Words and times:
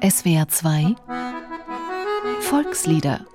SWR 0.00 0.46
2 0.46 0.94
Volkslieder 2.40 3.26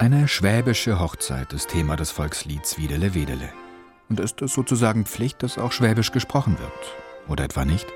Eine 0.00 0.26
schwäbische 0.26 0.98
Hochzeit 0.98 1.52
ist 1.52 1.68
Thema 1.68 1.94
des 1.94 2.10
Volkslieds 2.10 2.78
Wiedele 2.78 3.14
Wedele. 3.14 3.48
Und 4.08 4.18
ist 4.18 4.42
es 4.42 4.54
sozusagen 4.54 5.06
Pflicht, 5.06 5.44
dass 5.44 5.56
auch 5.56 5.70
schwäbisch 5.70 6.10
gesprochen 6.10 6.58
wird? 6.58 6.96
Oder 7.28 7.44
etwa 7.44 7.64
nicht? 7.64 7.86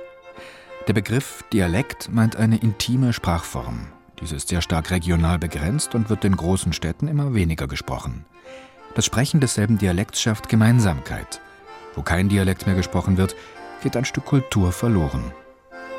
Der 0.88 0.94
Begriff 0.94 1.44
Dialekt 1.52 2.10
meint 2.10 2.36
eine 2.36 2.56
intime 2.56 3.12
Sprachform. 3.12 3.88
Diese 4.22 4.36
ist 4.36 4.48
sehr 4.48 4.62
stark 4.62 4.90
regional 4.90 5.38
begrenzt 5.38 5.94
und 5.94 6.08
wird 6.08 6.24
in 6.24 6.34
großen 6.34 6.72
Städten 6.72 7.08
immer 7.08 7.34
weniger 7.34 7.66
gesprochen. 7.68 8.24
Das 8.94 9.04
Sprechen 9.04 9.38
desselben 9.38 9.76
Dialekts 9.76 10.18
schafft 10.22 10.48
Gemeinsamkeit. 10.48 11.42
Wo 11.94 12.00
kein 12.00 12.30
Dialekt 12.30 12.64
mehr 12.64 12.74
gesprochen 12.74 13.18
wird, 13.18 13.36
geht 13.82 13.98
ein 13.98 14.06
Stück 14.06 14.24
Kultur 14.24 14.72
verloren. 14.72 15.34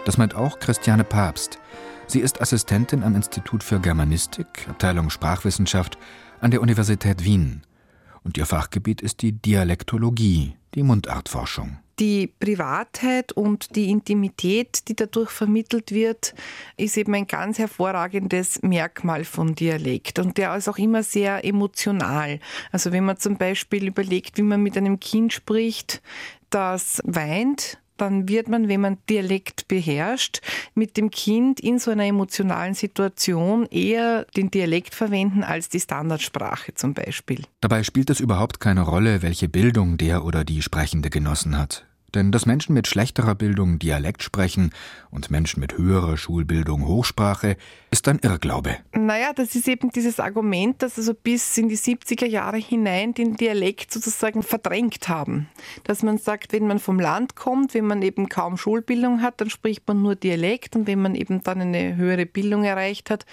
Das 0.06 0.18
meint 0.18 0.34
auch 0.34 0.58
Christiane 0.58 1.04
Papst. 1.04 1.60
Sie 2.08 2.20
ist 2.20 2.42
Assistentin 2.42 3.04
am 3.04 3.16
Institut 3.16 3.64
für 3.64 3.80
Germanistik, 3.80 4.68
Abteilung 4.68 5.12
Sprachwissenschaft 5.12 6.00
an 6.42 6.50
der 6.50 6.64
Universität 6.64 7.24
Wien. 7.24 7.62
Und 8.24 8.40
ihr 8.40 8.48
Fachgebiet 8.48 9.02
ist 9.02 9.22
die 9.22 9.34
Dialektologie, 9.34 10.58
die 10.74 10.82
Mundartforschung. 10.82 11.78
Die 12.00 12.28
Privatheit 12.28 13.34
und 13.34 13.76
die 13.76 13.90
Intimität, 13.90 14.88
die 14.88 14.96
dadurch 14.96 15.32
vermittelt 15.32 15.92
wird, 15.92 16.34
ist 16.78 16.96
eben 16.98 17.14
ein 17.14 17.28
ganz 17.28 17.60
hervorragendes 17.60 18.62
Merkmal 18.62 19.26
von 19.26 19.54
Dialekt. 19.54 20.18
Und 20.18 20.38
der 20.38 20.56
ist 20.56 20.70
auch 20.70 20.78
immer 20.78 21.04
sehr 21.04 21.44
emotional. 21.44 22.40
Also 22.72 22.94
wenn 22.94 23.04
man 23.04 23.18
zum 23.18 23.36
Beispiel 23.36 23.88
überlegt, 23.88 24.38
wie 24.38 24.44
man 24.44 24.64
mit 24.64 24.78
einem 24.78 25.02
Kind 25.02 25.34
spricht, 25.34 26.02
das 26.50 27.02
weint, 27.04 27.80
dann 27.98 28.30
wird 28.30 28.48
man, 28.48 28.70
wenn 28.70 28.80
man 28.80 28.98
Dialekt 29.10 29.68
beherrscht, 29.68 30.40
mit 30.74 30.96
dem 30.96 31.12
Kind 31.12 31.60
in 31.60 31.80
so 31.80 31.92
einer 31.92 32.06
emotionalen 32.06 32.74
Situation 32.74 33.66
eher 33.66 34.26
den 34.38 34.50
Dialekt 34.50 34.96
verwenden 34.96 35.44
als 35.44 35.68
die 35.68 35.82
Standardsprache 35.82 36.74
zum 36.76 36.94
Beispiel. 36.94 37.44
Dabei 37.60 37.84
spielt 37.84 38.10
es 38.10 38.22
überhaupt 38.22 38.62
keine 38.62 38.82
Rolle, 38.82 39.22
welche 39.22 39.50
Bildung 39.50 39.98
der 39.98 40.24
oder 40.24 40.46
die 40.46 40.62
Sprechende 40.62 41.10
genossen 41.10 41.58
hat. 41.58 41.89
Denn 42.16 42.32
dass 42.32 42.46
Menschen 42.46 42.74
mit 42.74 42.88
schlechterer 42.88 43.36
Bildung 43.36 43.80
Dialekt 43.80 44.24
sprechen 44.24 44.72
und 45.12 45.32
Menschen 45.32 45.60
mit 45.60 45.78
höherer 45.78 46.18
Schulbildung 46.18 46.88
Hochsprache, 46.88 47.58
ist 47.92 48.08
ein 48.08 48.20
Irrglaube. 48.22 48.78
Naja, 48.94 49.34
das 49.34 49.56
ist 49.56 49.68
eben 49.68 49.90
dieses 49.90 50.20
Argument, 50.20 50.82
dass 50.82 50.98
also 50.98 51.14
bis 51.14 51.58
in 51.58 51.70
die 51.70 51.78
70er 51.78 52.26
Jahre 52.26 52.58
hinein 52.58 53.14
den 53.14 53.36
Dialekt 53.36 53.92
sozusagen 53.92 54.44
verdrängt 54.44 55.10
haben. 55.10 55.48
Dass 55.84 56.04
man 56.04 56.18
sagt, 56.18 56.54
wenn 56.54 56.68
man 56.68 56.80
vom 56.80 57.00
Land 57.00 57.36
kommt, 57.36 57.74
wenn 57.74 57.86
man 57.86 58.02
eben 58.02 58.30
kaum 58.30 58.58
Schulbildung 58.58 59.22
hat, 59.22 59.42
dann 59.42 59.50
spricht 59.50 59.88
man 59.88 60.02
nur 60.02 60.16
Dialekt 60.16 60.76
und 60.76 60.88
wenn 60.88 61.02
man 61.02 61.16
eben 61.16 61.42
dann 61.44 61.62
eine 61.62 61.96
höhere 61.96 62.26
Bildung 62.26 62.64
erreicht 62.64 63.10
hat, 63.10 63.26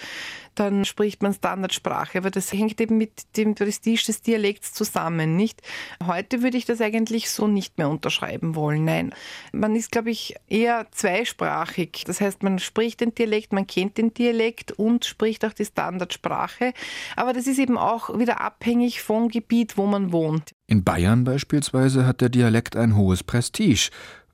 dann 0.55 0.85
spricht 0.85 1.21
man 1.21 1.33
Standardsprache. 1.33 2.17
Aber 2.17 2.31
das 2.31 2.51
hängt 2.51 2.81
eben 2.81 2.97
mit 2.97 3.37
dem 3.37 3.55
Prestige 3.55 4.03
des 4.07 4.21
Dialekts 4.21 4.73
zusammen, 4.73 5.35
nicht? 5.35 5.61
Heute 6.05 6.41
würde 6.41 6.57
ich 6.57 6.65
das 6.65 6.81
eigentlich 6.81 7.29
so 7.29 7.47
nicht 7.47 7.77
mehr 7.77 7.89
unterschreiben 7.89 8.55
wollen. 8.55 8.66
Nein, 8.75 9.13
man 9.51 9.75
ist, 9.75 9.91
glaube 9.91 10.11
ich, 10.11 10.35
eher 10.47 10.87
zweisprachig. 10.91 12.03
Das 12.05 12.21
heißt, 12.21 12.43
man 12.43 12.59
spricht 12.59 13.01
den 13.01 13.13
Dialekt, 13.15 13.53
man 13.53 13.67
kennt 13.67 13.97
den 13.97 14.13
Dialekt 14.13 14.71
und 14.73 15.05
spricht 15.05 15.45
auch 15.45 15.53
die 15.53 15.65
Standardsprache. 15.65 16.73
Aber 17.15 17.33
das 17.33 17.47
ist 17.47 17.59
eben 17.59 17.77
auch 17.77 18.17
wieder 18.17 18.41
abhängig 18.41 19.01
vom 19.01 19.29
Gebiet, 19.29 19.77
wo 19.77 19.85
man 19.85 20.11
wohnt. 20.11 20.53
In 20.67 20.83
Bayern 20.83 21.23
beispielsweise 21.23 22.05
hat 22.05 22.21
der 22.21 22.29
Dialekt 22.29 22.75
ein 22.75 22.95
hohes 22.95 23.23
Prestige 23.23 23.89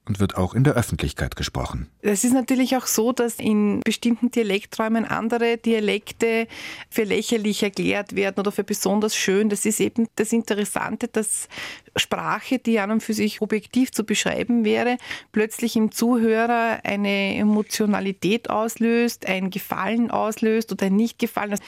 und 0.06 0.20
wird 0.20 0.36
auch 0.36 0.54
in 0.54 0.64
der 0.64 0.74
Öffentlichkeit 0.74 1.36
gesprochen. 1.36 1.90
Es 2.02 2.24
ist 2.24 2.34
natürlich 2.34 2.76
auch 2.76 2.88
so, 2.88 3.14
dass 3.14 3.36
in 3.36 3.80
bestimmten 3.86 4.32
Dialekträumen 4.32 5.06
andere 5.06 5.58
Dialekte 5.58 6.48
für 6.90 7.04
lächerlich 7.04 7.64
erklärt 7.64 8.16
werden 8.16 8.40
oder 8.40 8.52
für 8.52 8.66
besonders 8.66 9.16
schön. 9.16 9.50
Das 9.50 9.66
ist 9.66 9.80
eben 9.80 10.08
das 10.16 10.34
Interessante, 10.34 11.08
dass 11.08 11.48
Sprache, 11.96 12.60
die 12.60 12.80
an 12.80 12.92
und 12.92 13.04
für 13.04 13.14
sich 13.14 13.42
objektiv 13.42 13.92
zu 13.92 14.04
beschreiben 14.04 14.66
wäre, 14.66 14.98
plötzlich 15.32 15.76
im 15.76 15.92
Zuhörer 15.92 16.80
eine 16.84 17.36
Emotionalität 17.36 18.50
auslöst, 18.50 19.28
ein 19.28 19.50
Gefallen 19.50 20.10
auslöst 20.10 20.72
oder 20.72 20.88
ein 20.88 20.96
Nicht-Gefallen 20.96 21.60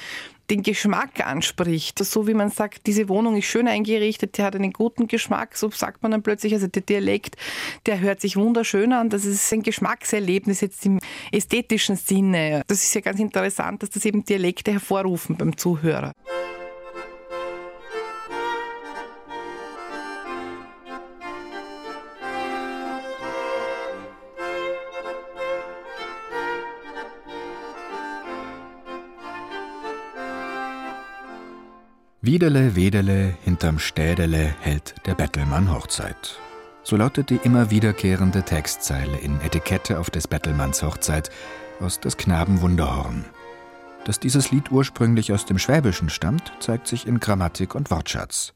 den 0.50 0.62
Geschmack 0.64 1.25
anspricht. 1.25 2.03
So 2.03 2.28
wie 2.28 2.34
man 2.34 2.50
sagt, 2.50 2.85
diese 2.88 3.09
Wohnung 3.09 3.35
ist 3.35 3.46
schön 3.46 3.68
eingerichtet, 3.68 4.38
die 4.38 4.44
hat 4.44 4.56
einen 4.56 4.74
guten 4.74 5.08
Geschmack, 5.08 5.58
so 5.58 5.72
sagt 5.72 6.03
man 6.03 6.12
dann 6.12 6.24
plötzlich, 6.24 6.53
also 6.53 6.68
der 6.68 6.84
Dialekt, 6.84 7.35
der 7.85 8.00
hört 8.00 8.22
sich 8.22 8.38
wunderschön 8.38 8.94
an, 8.94 9.09
das 9.09 9.25
ist 9.25 9.52
ein 9.53 9.64
Geschmackserlebnis 9.64 10.62
jetzt 10.62 10.85
im 10.85 11.00
ästhetischen 11.31 11.96
Sinne. 11.96 12.62
Das 12.68 12.84
ist 12.84 12.94
ja 12.94 13.02
ganz 13.02 13.19
interessant, 13.19 13.81
dass 13.81 13.90
das 13.90 14.06
eben 14.06 14.24
Dialekte 14.24 14.72
hervorrufen 14.72 15.35
beim 15.35 15.58
Zuhörer. 15.58 16.12
Wiedele, 32.25 32.75
Wedele, 32.75 33.36
hinterm 33.44 33.78
Städele 33.78 34.56
hält 34.59 34.96
der 35.06 35.13
Bettelmann 35.13 35.72
Hochzeit. 35.72 36.40
So 36.81 36.96
lautet 36.96 37.30
die 37.30 37.40
immer 37.44 37.69
wiederkehrende 37.69 38.41
Textzeile 38.41 39.16
in 39.18 39.40
Etikette 39.41 40.00
auf 40.00 40.09
des 40.09 40.28
Bettelmanns 40.28 40.81
Hochzeit 40.81 41.30
aus 41.80 42.00
des 42.00 42.18
Knaben 42.18 42.62
Wunderhorn. 42.62 43.25
Dass 44.06 44.19
dieses 44.19 44.50
Lied 44.50 44.72
ursprünglich 44.72 45.34
aus 45.34 45.46
dem 45.46 45.59
Schwäbischen 45.59 46.09
stammt, 46.09 46.52
zeigt 46.59 46.88
sich 46.88 47.06
in 47.06 47.19
Grammatik 47.19 47.75
und 47.75 47.91
Wortschatz. 47.91 48.55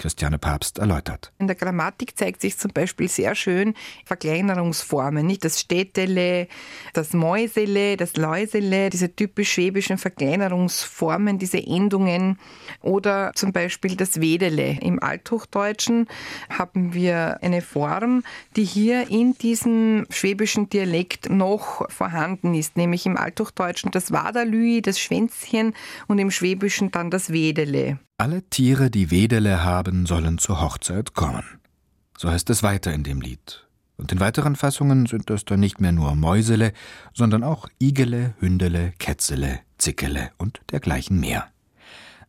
Christiane 0.00 0.38
Papst 0.38 0.78
erläutert. 0.78 1.30
In 1.38 1.46
der 1.46 1.56
Grammatik 1.56 2.16
zeigt 2.16 2.40
sich 2.40 2.56
zum 2.56 2.72
Beispiel 2.72 3.06
sehr 3.06 3.34
schön 3.34 3.74
Verkleinerungsformen, 4.06 5.26
nicht 5.26 5.44
das 5.44 5.60
Städtele, 5.60 6.48
das 6.94 7.12
Mäusele, 7.12 7.98
das 7.98 8.16
Läusele, 8.16 8.88
diese 8.88 9.14
typisch 9.14 9.52
schwäbischen 9.52 9.98
Verkleinerungsformen, 9.98 11.38
diese 11.38 11.58
Endungen 11.58 12.38
oder 12.80 13.32
zum 13.34 13.52
Beispiel 13.52 13.94
das 13.94 14.22
Wedele. 14.22 14.78
Im 14.80 15.02
Althochdeutschen 15.02 16.08
haben 16.48 16.94
wir 16.94 17.42
eine 17.42 17.60
Form, 17.60 18.24
die 18.56 18.64
hier 18.64 19.10
in 19.10 19.34
diesem 19.34 20.06
schwäbischen 20.08 20.70
Dialekt 20.70 21.28
noch 21.28 21.90
vorhanden 21.90 22.54
ist, 22.54 22.78
nämlich 22.78 23.04
im 23.04 23.18
Althochdeutschen 23.18 23.90
das 23.90 24.12
Waderlüi, 24.12 24.80
das 24.80 24.98
Schwänzchen 24.98 25.74
und 26.08 26.18
im 26.18 26.30
Schwäbischen 26.30 26.90
dann 26.90 27.10
das 27.10 27.30
Wedele. 27.32 27.98
Alle 28.20 28.42
Tiere, 28.42 28.90
die 28.90 29.10
Wedele 29.10 29.64
haben, 29.64 30.04
sollen 30.04 30.36
zur 30.36 30.60
Hochzeit 30.60 31.14
kommen. 31.14 31.42
So 32.18 32.30
heißt 32.30 32.50
es 32.50 32.62
weiter 32.62 32.92
in 32.92 33.02
dem 33.02 33.22
Lied. 33.22 33.66
Und 33.96 34.12
in 34.12 34.20
weiteren 34.20 34.56
Fassungen 34.56 35.06
sind 35.06 35.30
das 35.30 35.46
dann 35.46 35.60
nicht 35.60 35.80
mehr 35.80 35.92
nur 35.92 36.14
Mäusele, 36.14 36.74
sondern 37.14 37.42
auch 37.42 37.66
Igele, 37.78 38.34
Hündele, 38.38 38.92
Kätzele, 38.98 39.60
Zickele 39.78 40.32
und 40.36 40.60
dergleichen 40.70 41.18
mehr. 41.18 41.46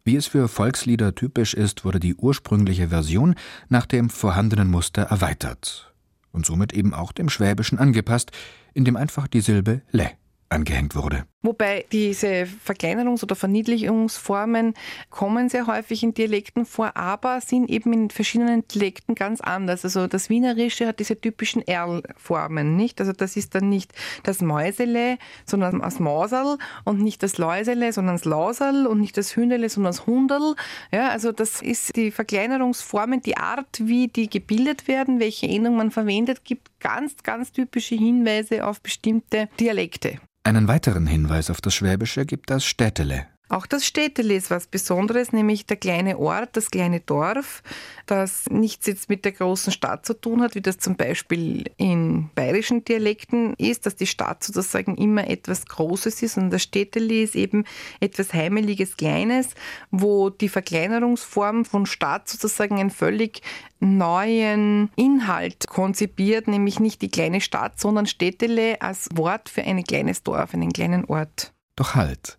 Wie 0.06 0.16
es 0.16 0.28
für 0.28 0.48
Volkslieder 0.48 1.14
typisch 1.14 1.54
ist, 1.54 1.84
wurde 1.84 2.00
die 2.00 2.16
ursprüngliche 2.16 2.88
Version 2.88 3.36
nach 3.68 3.86
dem 3.86 4.10
vorhandenen 4.10 4.70
Muster 4.70 5.02
erweitert 5.02 5.94
und 6.32 6.46
somit 6.46 6.72
eben 6.72 6.94
auch 6.94 7.12
dem 7.12 7.28
Schwäbischen 7.28 7.80
angepasst, 7.80 8.32
indem 8.74 8.96
einfach 8.96 9.28
die 9.28 9.42
Silbe 9.42 9.82
le 9.92 10.10
angehängt 10.48 10.96
wurde. 10.96 11.26
Wobei 11.44 11.86
diese 11.92 12.48
Verkleinerungs- 12.66 13.24
oder 13.24 13.36
Verniedlichungsformen 13.36 14.76
kommen 15.10 15.50
sehr 15.50 15.66
häufig 15.66 16.04
in 16.04 16.14
Dialekten 16.14 16.66
vor, 16.66 16.96
aber 16.96 17.42
sind 17.42 17.68
eben 17.70 17.94
in 17.94 18.10
verschiedenen 18.12 18.68
Dialekten 18.68 19.16
ganz 19.16 19.42
anders. 19.42 19.84
Also 19.84 20.06
das 20.06 20.30
Wienerische 20.30 20.86
hat 20.86 21.00
diese 21.00 21.20
typischen 21.20 21.64
Erl-Formen, 21.64 22.76
nicht? 22.76 23.00
Also 23.00 23.12
das 23.12 23.38
ist 23.38 23.56
dann 23.56 23.70
nicht 23.70 23.92
das 24.22 24.42
Mäusele, 24.42 25.18
sondern 25.46 25.80
das 25.80 26.00
Mausel 26.00 26.58
und 26.84 27.02
nicht 27.02 27.24
das 27.24 27.40
Läusele, 27.40 27.92
sondern 27.92 28.18
das 28.18 28.26
Lausel 28.26 28.86
und 28.86 29.00
nicht 29.00 29.18
das 29.18 29.36
Hündele, 29.36 29.68
sondern 29.70 29.94
das 29.94 30.06
Hundel. 30.06 30.56
Ja, 30.92 31.10
also 31.10 31.32
das 31.32 31.62
ist 31.64 31.96
die 31.96 32.12
Verkleinerungsformen, 32.12 33.22
die 33.22 33.38
Art, 33.38 33.80
wie 33.80 34.08
die 34.08 34.30
gebildet 34.30 34.88
werden, 34.88 35.20
welche 35.20 35.48
Endung 35.48 35.76
man 35.76 35.90
verwendet, 35.90 36.46
gibt 36.46 36.80
ganz, 36.80 37.16
ganz 37.24 37.52
typische 37.52 37.96
Hinweise 37.96 38.68
auf 38.68 38.80
bestimmte 38.82 39.50
Dialekte. 39.60 40.20
Einen 40.44 40.68
weiteren 40.68 41.06
Hinweis 41.06 41.31
auf 41.50 41.62
das 41.62 41.74
Schwäbische 41.74 42.26
gibt 42.26 42.50
das 42.50 42.66
Städtele. 42.66 43.28
Auch 43.52 43.66
das 43.66 43.86
Städtele 43.86 44.34
ist 44.36 44.50
was 44.50 44.66
Besonderes, 44.66 45.34
nämlich 45.34 45.66
der 45.66 45.76
kleine 45.76 46.18
Ort, 46.18 46.56
das 46.56 46.72
kleine 46.72 47.02
Dorf, 47.02 47.64
das 48.06 48.46
nichts 48.50 48.88
jetzt 48.88 49.10
mit 49.10 49.26
der 49.26 49.34
großen 49.34 49.74
Stadt 49.74 50.06
zu 50.06 50.14
tun 50.14 50.42
hat, 50.42 50.56
wie 50.56 50.62
das 50.62 50.78
zum 50.78 50.96
Beispiel 50.96 51.66
in 51.76 52.30
bayerischen 52.34 52.86
Dialekten 52.86 53.54
ist, 53.56 53.86
dass 53.86 53.98
die 53.98 54.08
Stadt 54.08 54.42
sozusagen 54.46 54.96
immer 54.96 55.30
etwas 55.30 55.66
Großes 55.66 56.24
ist 56.24 56.38
und 56.38 56.50
das 56.50 56.64
Städtele 56.64 57.24
ist 57.24 57.36
eben 57.36 57.66
etwas 58.00 58.34
Heimeliges, 58.34 58.96
Kleines, 58.96 59.50
wo 59.90 60.30
die 60.30 60.48
Verkleinerungsform 60.48 61.66
von 61.66 61.86
Stadt 61.86 62.30
sozusagen 62.30 62.80
einen 62.80 62.90
völlig 62.90 63.42
neuen 63.82 64.92
Inhalt 64.96 65.68
konzipiert, 65.68 66.48
nämlich 66.48 66.80
nicht 66.80 67.02
die 67.02 67.12
kleine 67.12 67.42
Stadt, 67.42 67.82
sondern 67.82 68.06
Städtele 68.06 68.82
als 68.82 69.10
Wort 69.14 69.50
für 69.50 69.64
ein 69.64 69.84
kleines 69.84 70.24
Dorf, 70.24 70.54
einen 70.54 70.72
kleinen 70.72 71.04
Ort. 71.04 71.52
Doch 71.76 71.96
halt. 71.96 72.38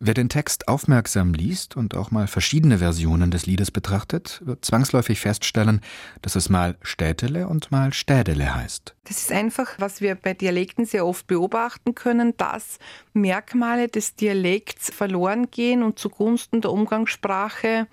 Wer 0.00 0.14
den 0.14 0.28
Text 0.28 0.68
aufmerksam 0.68 1.34
liest 1.34 1.76
und 1.76 1.96
auch 1.96 2.10
mal 2.10 2.26
verschiedene 2.26 2.78
Versionen 2.78 3.30
des 3.30 3.46
Liedes 3.46 3.70
betrachtet, 3.70 4.42
wird 4.44 4.64
zwangsläufig 4.64 5.20
feststellen, 5.20 5.80
dass 6.20 6.34
es 6.34 6.48
mal 6.48 6.76
Städtele 6.82 7.46
und 7.48 7.70
mal 7.70 7.92
Städele 7.92 8.54
heißt. 8.54 8.94
Das 9.04 9.18
ist 9.18 9.32
einfach, 9.32 9.76
was 9.78 10.00
wir 10.00 10.16
bei 10.16 10.34
Dialekten 10.34 10.84
sehr 10.84 11.06
oft 11.06 11.26
beobachten 11.26 11.94
können, 11.94 12.36
dass 12.36 12.78
Merkmale 13.12 13.88
des 13.88 14.16
Dialekts 14.16 14.90
verloren 14.90 15.50
gehen 15.50 15.82
und 15.82 15.98
zugunsten 15.98 16.60
der 16.60 16.72
Umgangssprache 16.72 17.86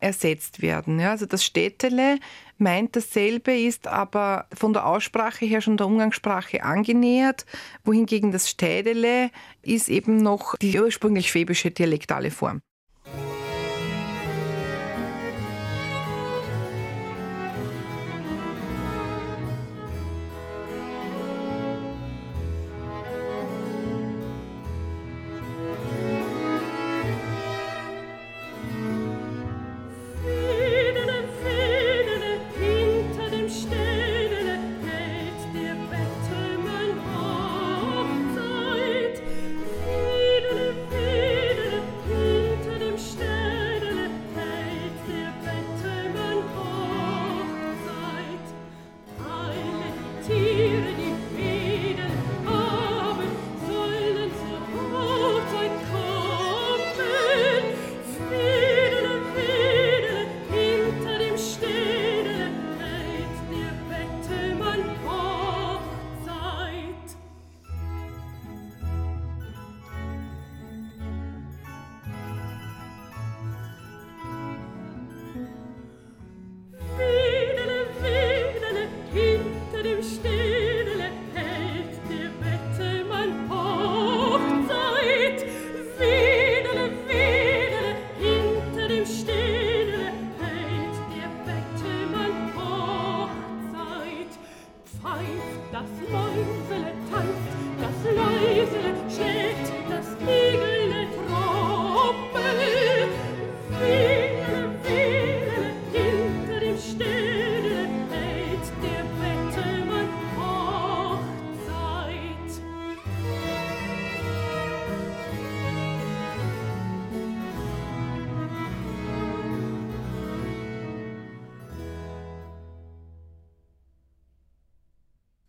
ersetzt 0.00 0.62
werden. 0.62 1.00
Ja, 1.00 1.10
also 1.10 1.26
das 1.26 1.44
Städtele 1.44 2.18
meint 2.58 2.96
dasselbe, 2.96 3.52
ist 3.56 3.86
aber 3.86 4.46
von 4.52 4.72
der 4.72 4.86
Aussprache 4.86 5.44
her 5.44 5.60
schon 5.60 5.76
der 5.76 5.86
Umgangssprache 5.86 6.62
angenähert, 6.62 7.46
wohingegen 7.84 8.32
das 8.32 8.48
Städele 8.48 9.30
ist 9.62 9.88
eben 9.88 10.18
noch 10.18 10.56
die 10.56 10.78
ursprünglich 10.78 11.30
schwäbische 11.30 11.70
dialektale 11.70 12.30
Form. 12.30 12.60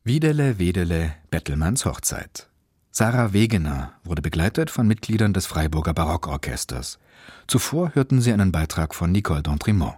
Wiedele, 0.08 0.58
Wedele, 0.58 1.14
Bettelmanns 1.32 1.84
Hochzeit. 1.84 2.48
Sarah 2.92 3.34
Wegener 3.34 3.92
wurde 4.06 4.22
begleitet 4.22 4.72
von 4.72 4.88
Mitgliedern 4.88 5.34
des 5.34 5.48
Freiburger 5.48 5.94
Barockorchesters. 5.94 6.98
Zuvor 7.46 7.94
hörten 7.94 8.22
sie 8.22 8.32
einen 8.32 8.54
Beitrag 8.54 8.96
von 8.96 9.12
Nicole 9.12 9.42
d'Entremont. 9.42 9.96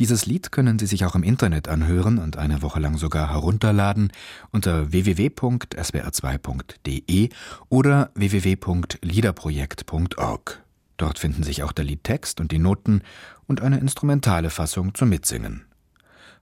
Dieses 0.00 0.26
Lied 0.26 0.50
können 0.50 0.80
Sie 0.80 0.86
sich 0.86 1.04
auch 1.04 1.14
im 1.14 1.22
Internet 1.22 1.68
anhören 1.68 2.18
und 2.18 2.38
eine 2.38 2.60
Woche 2.60 2.80
lang 2.80 2.96
sogar 2.96 3.30
herunterladen 3.30 4.10
unter 4.50 4.90
www.swr2.de 4.90 7.28
oder 7.68 8.10
www.liederprojekt.org. 8.16 10.64
Dort 10.96 11.18
finden 11.20 11.44
sich 11.44 11.62
auch 11.62 11.70
der 11.70 11.84
Liedtext 11.84 12.40
und 12.40 12.50
die 12.50 12.58
Noten 12.58 13.02
und 13.46 13.60
eine 13.60 13.78
instrumentale 13.78 14.50
Fassung 14.50 14.92
zum 14.92 15.10
Mitsingen. 15.10 15.66